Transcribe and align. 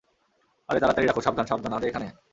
আরে, 0.69 0.79
তাড়াতাড়ি 0.79 1.07
রাখ- 1.07 1.17
সাবধান, 1.25 1.45
সাবধান- 1.47 1.71
আরে, 1.77 1.85
এখানে। 1.87 2.07